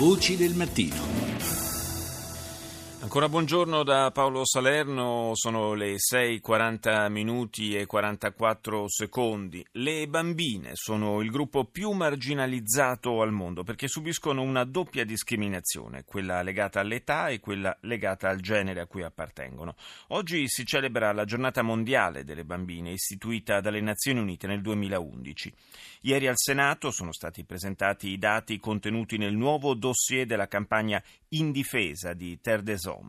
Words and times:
Voci 0.00 0.34
del 0.34 0.54
mattino. 0.54 1.29
Ancora 3.10 3.28
buongiorno 3.28 3.82
da 3.82 4.12
Paolo 4.12 4.46
Salerno, 4.46 5.32
sono 5.34 5.74
le 5.74 5.96
6.40 5.96 7.10
minuti 7.10 7.74
e 7.74 7.84
44 7.84 8.88
secondi. 8.88 9.66
Le 9.72 10.06
bambine 10.06 10.70
sono 10.74 11.20
il 11.20 11.28
gruppo 11.32 11.64
più 11.64 11.90
marginalizzato 11.90 13.20
al 13.20 13.32
mondo 13.32 13.64
perché 13.64 13.88
subiscono 13.88 14.42
una 14.42 14.62
doppia 14.62 15.04
discriminazione, 15.04 16.04
quella 16.04 16.42
legata 16.42 16.78
all'età 16.78 17.30
e 17.30 17.40
quella 17.40 17.76
legata 17.80 18.28
al 18.28 18.38
genere 18.38 18.78
a 18.78 18.86
cui 18.86 19.02
appartengono. 19.02 19.74
Oggi 20.10 20.44
si 20.46 20.64
celebra 20.64 21.12
la 21.12 21.24
giornata 21.24 21.62
mondiale 21.62 22.22
delle 22.22 22.44
bambine 22.44 22.92
istituita 22.92 23.60
dalle 23.60 23.80
Nazioni 23.80 24.20
Unite 24.20 24.46
nel 24.46 24.60
2011. 24.60 25.52
Ieri 26.02 26.28
al 26.28 26.38
Senato 26.38 26.92
sono 26.92 27.12
stati 27.12 27.42
presentati 27.42 28.10
i 28.10 28.18
dati 28.18 28.60
contenuti 28.60 29.18
nel 29.18 29.34
nuovo 29.34 29.74
dossier 29.74 30.26
della 30.26 30.46
campagna 30.46 31.02
In 31.30 31.50
difesa 31.50 32.12
di 32.12 32.40
Terre 32.40 32.62
des 32.62 32.84
Hommes. 32.84 32.99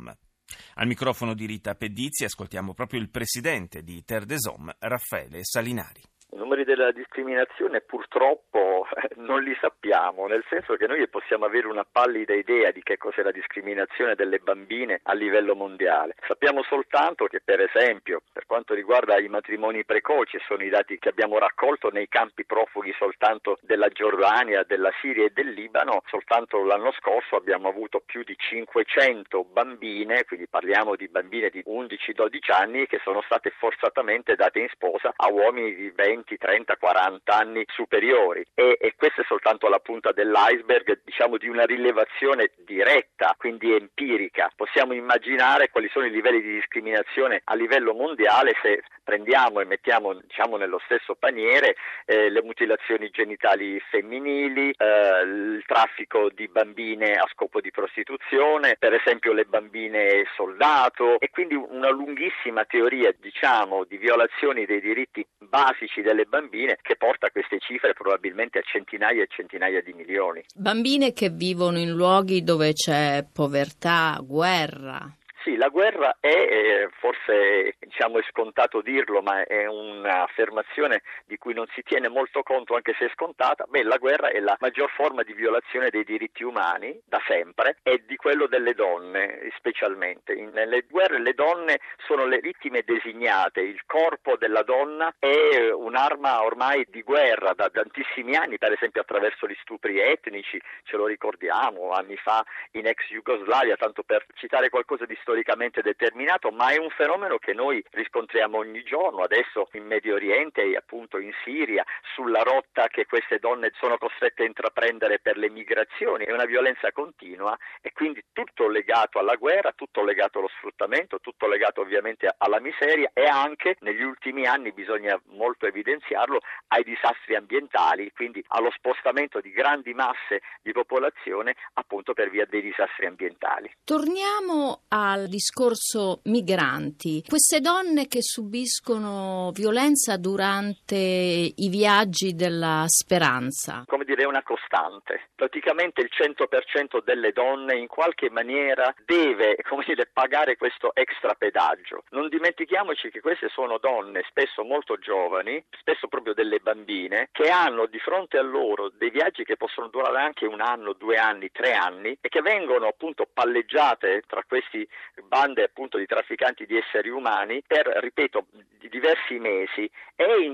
Al 0.75 0.87
microfono 0.87 1.33
di 1.33 1.45
Rita 1.45 1.75
Pedizzi 1.75 2.23
ascoltiamo 2.23 2.73
proprio 2.73 2.99
il 2.99 3.09
presidente 3.09 3.83
di 3.83 4.03
Terre 4.03 4.25
des 4.25 4.45
Hommes, 4.45 4.75
Raffaele 4.79 5.43
Salinari. 5.43 6.01
I 6.33 6.37
numeri 6.37 6.63
della 6.63 6.93
discriminazione 6.93 7.81
purtroppo 7.81 8.87
eh, 8.95 9.09
non 9.15 9.43
li 9.43 9.53
sappiamo, 9.59 10.27
nel 10.27 10.45
senso 10.47 10.77
che 10.77 10.87
noi 10.87 11.05
possiamo 11.09 11.43
avere 11.43 11.67
una 11.67 11.83
pallida 11.83 12.33
idea 12.33 12.71
di 12.71 12.81
che 12.83 12.95
cos'è 12.95 13.21
la 13.21 13.31
discriminazione 13.31 14.15
delle 14.15 14.39
bambine 14.39 15.01
a 15.03 15.13
livello 15.13 15.55
mondiale. 15.55 16.15
Sappiamo 16.25 16.63
soltanto 16.63 17.25
che, 17.25 17.41
per 17.43 17.59
esempio, 17.59 18.21
per 18.31 18.45
quanto 18.45 18.73
riguarda 18.73 19.19
i 19.19 19.27
matrimoni 19.27 19.83
precoci, 19.83 20.37
sono 20.47 20.63
i 20.63 20.69
dati 20.69 20.97
che 20.99 21.09
abbiamo 21.09 21.37
raccolto 21.37 21.89
nei 21.89 22.07
campi 22.07 22.45
profughi 22.45 22.93
soltanto 22.97 23.57
della 23.61 23.89
Giordania, 23.89 24.63
della 24.63 24.91
Siria 25.01 25.25
e 25.25 25.31
del 25.33 25.49
Libano, 25.49 26.01
soltanto 26.07 26.63
l'anno 26.63 26.93
scorso 26.93 27.35
abbiamo 27.35 27.67
avuto 27.67 28.01
più 28.05 28.23
di 28.23 28.37
500 28.37 29.43
bambine, 29.51 30.23
quindi 30.23 30.47
parliamo 30.47 30.95
di 30.95 31.09
bambine 31.09 31.49
di 31.49 31.61
11-12 31.67 32.53
anni, 32.53 32.87
che 32.87 33.01
sono 33.03 33.21
state 33.23 33.49
forzatamente 33.49 34.35
date 34.35 34.59
in 34.59 34.69
sposa 34.69 35.11
a 35.13 35.29
uomini 35.29 35.75
di 35.75 35.91
20 35.93 36.19
20, 36.21 36.37
30, 36.37 36.75
40 36.77 37.33
anni 37.33 37.63
superiori 37.67 38.45
e, 38.53 38.77
e 38.79 38.93
questa 38.95 39.21
è 39.21 39.25
soltanto 39.27 39.67
la 39.67 39.79
punta 39.79 40.11
dell'iceberg 40.11 41.01
diciamo 41.03 41.37
di 41.37 41.47
una 41.47 41.65
rilevazione 41.65 42.51
diretta, 42.65 43.35
quindi 43.37 43.73
empirica. 43.73 44.51
Possiamo 44.55 44.93
immaginare 44.93 45.69
quali 45.69 45.89
sono 45.91 46.05
i 46.05 46.11
livelli 46.11 46.41
di 46.41 46.53
discriminazione 46.53 47.41
a 47.43 47.55
livello 47.55 47.93
mondiale 47.93 48.53
se 48.61 48.83
prendiamo 49.03 49.59
e 49.59 49.65
mettiamo 49.65 50.13
diciamo, 50.13 50.57
nello 50.57 50.79
stesso 50.85 51.15
paniere 51.15 51.75
eh, 52.05 52.29
le 52.29 52.41
mutilazioni 52.43 53.09
genitali 53.09 53.79
femminili, 53.89 54.71
eh, 54.77 55.21
il 55.23 55.63
traffico 55.65 56.29
di 56.29 56.47
bambine 56.47 57.13
a 57.13 57.27
scopo 57.31 57.59
di 57.59 57.71
prostituzione, 57.71 58.75
per 58.77 58.93
esempio 58.93 59.33
le 59.33 59.45
bambine 59.45 60.25
soldato 60.35 61.19
e 61.19 61.29
quindi 61.29 61.55
una 61.55 61.89
lunghissima 61.89 62.63
teoria 62.65 63.13
diciamo, 63.17 63.85
di 63.85 63.97
violazioni 63.97 64.65
dei 64.65 64.79
diritti 64.79 65.25
basici 65.39 66.01
delle 66.11 66.25
bambine 66.25 66.77
che 66.81 66.97
porta 66.97 67.29
queste 67.31 67.59
cifre 67.59 67.93
probabilmente 67.93 68.59
a 68.59 68.61
centinaia 68.61 69.23
e 69.23 69.27
centinaia 69.29 69.81
di 69.81 69.93
milioni. 69.93 70.43
Bambine 70.53 71.13
che 71.13 71.29
vivono 71.29 71.79
in 71.79 71.91
luoghi 71.91 72.43
dove 72.43 72.73
c'è 72.73 73.25
povertà, 73.31 74.19
guerra. 74.21 75.09
Sì, 75.43 75.55
la 75.55 75.69
guerra 75.69 76.17
è, 76.19 76.27
eh, 76.27 76.89
forse 76.99 77.75
diciamo, 77.79 78.19
è 78.19 78.23
scontato 78.29 78.81
dirlo, 78.81 79.23
ma 79.23 79.43
è 79.43 79.65
un'affermazione 79.65 81.01
di 81.25 81.37
cui 81.39 81.55
non 81.55 81.65
si 81.73 81.81
tiene 81.81 82.09
molto 82.09 82.43
conto 82.43 82.75
anche 82.75 82.93
se 82.99 83.05
è 83.05 83.11
scontata. 83.13 83.65
Beh, 83.67 83.81
la 83.81 83.97
guerra 83.97 84.29
è 84.29 84.39
la 84.39 84.55
maggior 84.59 84.91
forma 84.91 85.23
di 85.23 85.33
violazione 85.33 85.89
dei 85.89 86.03
diritti 86.03 86.43
umani 86.43 87.01
da 87.05 87.19
sempre 87.25 87.77
e 87.81 88.03
di 88.05 88.17
quello 88.17 88.45
delle 88.45 88.75
donne 88.75 89.49
specialmente. 89.57 90.35
Nelle 90.35 90.85
guerre 90.87 91.19
le 91.19 91.33
donne 91.33 91.79
sono 92.05 92.25
le 92.27 92.37
vittime 92.37 92.83
designate, 92.85 93.61
il 93.61 93.81
corpo 93.87 94.37
della 94.37 94.61
donna 94.61 95.11
è 95.17 95.71
un'arma 95.71 96.43
ormai 96.43 96.85
di 96.87 97.01
guerra 97.01 97.53
da 97.53 97.67
tantissimi 97.71 98.35
anni, 98.35 98.59
per 98.59 98.73
esempio 98.73 99.01
attraverso 99.01 99.47
gli 99.47 99.57
stupri 99.61 99.99
etnici, 99.99 100.61
ce 100.83 100.97
lo 100.97 101.07
ricordiamo 101.07 101.89
anni 101.93 102.15
fa 102.17 102.45
in 102.73 102.85
ex 102.85 103.07
Jugoslavia, 103.07 103.75
tanto 103.75 104.03
per 104.03 104.23
citare 104.35 104.69
qualcosa 104.69 105.05
di 105.05 105.15
storico 105.15 105.29
storicamente 105.31 105.81
determinato, 105.81 106.51
ma 106.51 106.71
è 106.71 106.77
un 106.77 106.89
fenomeno 106.89 107.37
che 107.37 107.53
noi 107.53 107.81
riscontriamo 107.91 108.57
ogni 108.57 108.83
giorno, 108.83 109.23
adesso 109.23 109.69
in 109.73 109.85
Medio 109.85 110.15
Oriente 110.15 110.61
e 110.61 110.75
appunto 110.75 111.19
in 111.19 111.31
Siria, 111.45 111.85
sulla 112.13 112.41
rotta 112.41 112.87
che 112.87 113.05
queste 113.05 113.39
donne 113.39 113.71
sono 113.79 113.97
costrette 113.97 114.43
a 114.43 114.45
intraprendere 114.45 115.19
per 115.19 115.37
le 115.37 115.49
migrazioni, 115.49 116.25
è 116.25 116.33
una 116.33 116.43
violenza 116.43 116.91
continua 116.91 117.57
e 117.81 117.93
quindi 117.93 118.25
tutto 118.33 118.67
legato 118.67 119.19
alla 119.19 119.35
guerra, 119.35 119.71
tutto 119.71 120.03
legato 120.03 120.39
allo 120.39 120.49
sfruttamento, 120.57 121.21
tutto 121.21 121.47
legato 121.47 121.79
ovviamente 121.79 122.29
alla 122.37 122.59
miseria 122.59 123.09
e 123.13 123.23
anche 123.23 123.77
negli 123.79 124.03
ultimi 124.03 124.45
anni, 124.45 124.73
bisogna 124.73 125.17
molto 125.27 125.65
evidenziarlo, 125.65 126.41
ai 126.67 126.83
disastri 126.83 127.35
ambientali, 127.35 128.11
quindi 128.11 128.43
allo 128.49 128.71
spostamento 128.71 129.39
di 129.39 129.51
grandi 129.51 129.93
masse 129.93 130.41
di 130.61 130.73
popolazione 130.73 131.55
appunto 131.75 132.13
per 132.13 132.29
via 132.29 132.45
dei 132.45 132.61
disastri 132.61 133.05
ambientali. 133.05 133.71
Torniamo 133.85 134.81
al 134.89 135.20
al 135.21 135.27
discorso 135.27 136.21
migranti, 136.25 137.23
queste 137.27 137.59
donne 137.59 138.07
che 138.07 138.21
subiscono 138.21 139.51
violenza 139.53 140.17
durante 140.17 140.95
i 140.95 141.69
viaggi 141.69 142.33
della 142.33 142.85
speranza. 142.87 143.83
Come 143.85 144.03
dire, 144.03 144.23
è 144.23 144.25
una 144.25 144.43
costante. 144.43 145.29
Praticamente 145.35 146.01
il 146.01 146.09
100% 146.11 147.03
delle 147.03 147.31
donne 147.31 147.77
in 147.77 147.87
qualche 147.87 148.29
maniera 148.29 148.93
deve, 149.05 149.57
come 149.67 149.83
dire, 149.85 150.09
pagare 150.11 150.57
questo 150.57 150.93
extra 150.93 151.33
pedaggio. 151.35 152.03
Non 152.09 152.29
dimentichiamoci 152.29 153.09
che 153.09 153.21
queste 153.21 153.49
sono 153.49 153.77
donne 153.77 154.23
spesso 154.27 154.63
molto 154.63 154.97
giovani, 154.97 155.63
spesso 155.79 156.07
proprio 156.07 156.33
delle 156.33 156.59
bambine, 156.59 157.29
che 157.31 157.49
hanno 157.49 157.85
di 157.85 157.99
fronte 157.99 158.37
a 158.37 158.43
loro 158.43 158.89
dei 158.89 159.09
viaggi 159.09 159.43
che 159.43 159.57
possono 159.57 159.87
durare 159.87 160.21
anche 160.21 160.45
un 160.45 160.61
anno, 160.61 160.93
due 160.93 161.17
anni, 161.17 161.51
tre 161.51 161.73
anni 161.73 162.17
e 162.19 162.29
che 162.29 162.41
vengono 162.41 162.87
appunto 162.87 163.27
palleggiate 163.31 164.23
tra 164.27 164.43
questi 164.47 164.87
bande 165.27 165.63
appunto 165.63 165.97
di 165.97 166.05
trafficanti 166.05 166.65
di 166.65 166.77
esseri 166.77 167.09
umani 167.09 167.63
per, 167.65 167.87
ripeto, 167.87 168.47
di 168.79 168.89
diversi 168.89 169.37
mesi 169.39 169.89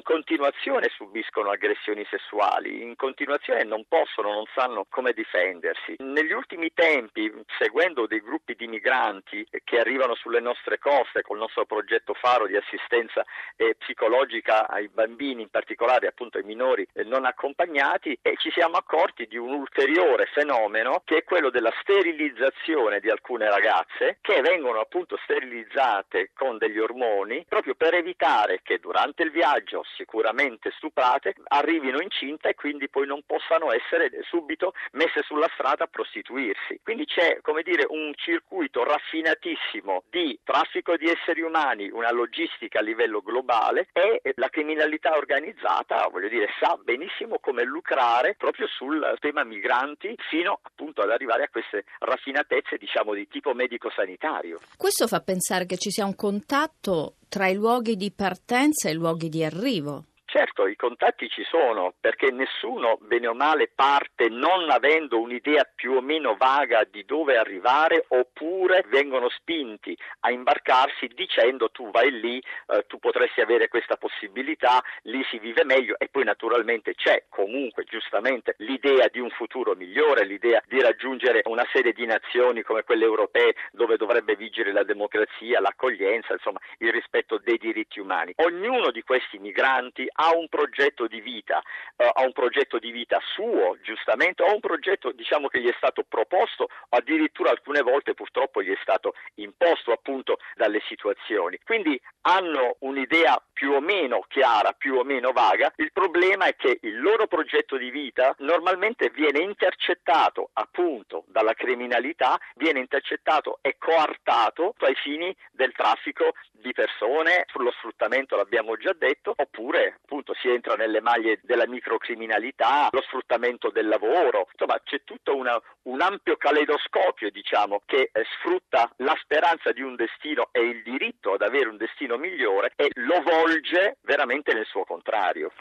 continuazione 0.07 0.87
subiscono 0.95 1.49
aggressioni 1.49 2.07
sessuali, 2.09 2.81
in 2.81 2.95
continuazione 2.95 3.65
non 3.65 3.83
possono, 3.89 4.31
non 4.31 4.45
sanno 4.55 4.85
come 4.89 5.11
difendersi. 5.11 5.95
Negli 5.97 6.31
ultimi 6.31 6.71
tempi, 6.73 7.29
seguendo 7.59 8.07
dei 8.07 8.21
gruppi 8.21 8.55
di 8.55 8.67
migranti 8.67 9.45
che 9.65 9.79
arrivano 9.79 10.15
sulle 10.15 10.39
nostre 10.39 10.79
coste 10.79 11.23
col 11.23 11.39
nostro 11.39 11.65
progetto 11.65 12.13
Faro 12.13 12.47
di 12.47 12.55
assistenza 12.55 13.25
eh, 13.57 13.75
psicologica 13.77 14.69
ai 14.69 14.87
bambini, 14.87 15.41
in 15.41 15.49
particolare 15.49 16.07
appunto 16.07 16.37
ai 16.37 16.45
minori 16.45 16.87
eh, 16.93 17.03
non 17.03 17.25
accompagnati, 17.25 18.17
e 18.21 18.35
ci 18.37 18.49
siamo 18.51 18.77
accorti 18.77 19.27
di 19.27 19.35
un 19.35 19.51
ulteriore 19.51 20.27
fenomeno 20.27 21.01
che 21.03 21.17
è 21.17 21.23
quello 21.25 21.49
della 21.49 21.73
sterilizzazione 21.81 23.01
di 23.01 23.09
alcune 23.09 23.49
ragazze 23.49 24.19
che 24.21 24.39
vengono 24.39 24.79
appunto 24.79 25.19
sterilizzate 25.23 26.31
con 26.33 26.57
degli 26.57 26.79
ormoni 26.79 27.43
proprio 27.45 27.75
per 27.75 27.93
evitare 27.93 28.61
che 28.63 28.79
durante 28.79 29.23
il 29.23 29.31
viaggio, 29.31 29.83
sicuramente 29.97 30.71
stuprate, 30.77 31.33
arrivino 31.47 31.99
incinta 31.99 32.49
e 32.49 32.55
quindi 32.55 32.87
poi 32.87 33.07
non 33.07 33.23
possano 33.25 33.71
essere 33.71 34.11
subito 34.29 34.73
messe 34.91 35.23
sulla 35.23 35.49
strada 35.53 35.85
a 35.85 35.87
prostituirsi. 35.87 36.79
Quindi 36.83 37.05
c'è, 37.05 37.39
come 37.41 37.63
dire, 37.63 37.85
un 37.89 38.13
circuito 38.15 38.83
raffinatissimo 38.83 40.03
di 40.09 40.39
traffico 40.43 40.95
di 40.95 41.09
esseri 41.09 41.41
umani, 41.41 41.89
una 41.89 42.11
logistica 42.11 42.79
a 42.79 42.83
livello 42.83 43.21
globale 43.21 43.89
e 43.91 44.21
la 44.35 44.49
criminalità 44.49 45.17
organizzata, 45.17 46.07
voglio 46.11 46.29
dire, 46.29 46.47
sa 46.59 46.77
benissimo 46.81 47.39
come 47.39 47.63
lucrare 47.63 48.35
proprio 48.35 48.67
sul 48.67 49.15
tema 49.19 49.43
migranti 49.43 50.15
fino 50.29 50.59
appunto 50.61 51.01
ad 51.01 51.09
arrivare 51.09 51.43
a 51.43 51.49
queste 51.49 51.85
raffinatezze, 51.99 52.77
diciamo, 52.77 53.13
di 53.13 53.27
tipo 53.27 53.53
medico-sanitario. 53.53 54.59
Questo 54.77 55.07
fa 55.07 55.21
pensare 55.21 55.65
che 55.65 55.77
ci 55.77 55.89
sia 55.89 56.05
un 56.05 56.15
contatto 56.15 57.15
tra 57.27 57.47
i 57.47 57.55
luoghi 57.55 57.95
di 57.95 58.11
partenza 58.11 58.89
e 58.89 58.91
i 58.91 58.95
luoghi 58.95 59.29
di 59.29 59.43
arrivo. 59.43 60.05
Certo, 60.29 60.67
i 60.67 60.75
contatti 60.75 61.29
ci 61.29 61.45
sono 61.49 61.93
perché 62.01 62.31
nessuno, 62.31 62.97
bene 62.99 63.27
o 63.27 63.33
male, 63.33 63.71
parte 63.73 64.27
non 64.27 64.69
avendo 64.69 65.21
un'idea 65.21 65.65
più 65.73 65.93
o 65.93 66.01
meno 66.01 66.35
vaga 66.35 66.83
di 66.83 67.05
dove 67.05 67.37
arrivare 67.37 68.03
oppure 68.09 68.83
vengono 68.89 69.29
spinti 69.29 69.97
a 70.21 70.31
imbarcarsi 70.31 71.07
dicendo 71.15 71.69
tu 71.69 71.89
vai 71.91 72.11
lì, 72.11 72.43
eh, 72.67 72.83
tu 72.87 72.99
potresti 72.99 73.39
avere 73.39 73.69
questa 73.69 73.95
possibilità, 73.95 74.83
lì 75.03 75.23
si 75.29 75.39
vive 75.39 75.63
meglio 75.63 75.95
e 75.97 76.09
poi 76.09 76.25
naturalmente 76.25 76.93
c'è 76.93 77.23
comunque 77.29 77.85
giustamente 77.85 78.55
l'idea 78.57 79.07
di 79.07 79.19
un 79.19 79.29
futuro 79.29 79.75
migliore, 79.75 80.25
l'idea 80.25 80.61
di 80.67 80.81
raggiungere 80.81 81.43
una 81.45 81.65
serie 81.71 81.93
di 81.93 82.05
nazioni 82.05 82.63
come 82.63 82.83
quelle 82.83 83.05
europee 83.05 83.55
dove 83.71 83.95
dovrebbe 83.95 84.35
vigere 84.35 84.73
la 84.73 84.83
democrazia, 84.83 85.61
l'accoglienza, 85.61 86.33
insomma 86.33 86.59
il 86.79 86.91
rispetto 86.91 87.39
dei 87.41 87.57
diritti 87.57 88.01
umani. 88.01 88.33
Ognuno 88.35 88.91
di 88.91 89.03
questi 89.03 89.39
migranti 89.39 90.05
ha 90.19 90.35
un 90.35 90.47
progetto 90.47 91.07
di 91.07 91.21
vita, 91.21 91.57
uh, 91.57 92.03
ha 92.13 92.23
un 92.23 92.31
progetto 92.31 92.79
di 92.79 92.91
vita 92.91 93.19
suo, 93.33 93.77
giustamente, 93.81 94.43
o 94.43 94.53
un 94.53 94.59
progetto 94.59 95.11
diciamo 95.11 95.47
che 95.47 95.61
gli 95.61 95.67
è 95.67 95.75
stato 95.77 96.03
proposto, 96.07 96.69
addirittura 96.89 97.51
alcune 97.51 97.81
volte 97.81 98.13
purtroppo 98.13 98.61
gli 98.61 98.71
è 98.71 98.77
stato 98.81 99.13
imposto 99.35 99.91
appunto 99.91 100.37
dalle 100.55 100.81
situazioni. 100.87 101.59
Quindi 101.63 101.99
hanno 102.21 102.75
un'idea 102.79 103.41
più 103.53 103.71
o 103.71 103.79
meno 103.79 104.23
chiara, 104.27 104.73
più 104.73 104.95
o 104.95 105.03
meno 105.03 105.31
vaga, 105.31 105.71
il 105.77 105.91
problema 105.91 106.45
è 106.45 106.55
che 106.55 106.79
il 106.81 106.99
loro 106.99 107.27
progetto 107.27 107.77
di 107.77 107.89
vita 107.89 108.35
normalmente 108.39 109.09
viene 109.09 109.39
intercettato 109.39 110.49
appunto 110.53 111.23
dalla 111.27 111.53
criminalità, 111.53 112.39
viene 112.55 112.79
intercettato 112.79 113.59
e 113.61 113.77
coartato 113.77 114.75
ai 114.79 114.95
fini 114.95 115.35
del 115.51 115.73
traffico 115.73 116.33
di 116.51 116.71
persone, 116.73 117.45
sullo 117.47 117.71
sfruttamento 117.71 118.35
l'abbiamo 118.35 118.75
già 118.77 118.93
detto, 118.93 119.33
oppure 119.35 119.99
appunto 120.07 120.33
si 120.35 120.47
entra 120.47 120.75
nelle 120.75 121.01
maglie 121.01 121.39
della 121.43 121.67
microcriminalità, 121.67 122.87
lo 122.91 123.01
sfruttamento 123.01 123.69
del 123.69 123.89
lavoro, 123.89 124.47
insomma 124.53 124.79
c'è 124.81 125.01
tutto 125.03 125.35
una, 125.35 125.61
un 125.83 125.99
ampio 125.99 126.37
caleidoscopio 126.37 127.29
diciamo 127.29 127.81
che 127.85 128.09
eh, 128.13 128.25
sfrutta 128.39 128.89
la 128.97 129.17
speranza 129.21 129.73
di 129.73 129.81
un 129.81 129.95
destino 129.95 130.47
e 130.53 130.61
il 130.61 130.81
diritto 130.81 131.33
ad 131.33 131.41
avere 131.41 131.67
un 131.67 131.75
destino 131.75 132.15
migliore 132.15 132.71
e 132.77 132.89
lo 132.95 133.21
volge 133.21 133.97
veramente 134.01 134.53
nel 134.53 134.65
suo 134.65 134.85
contrario. 134.85 135.51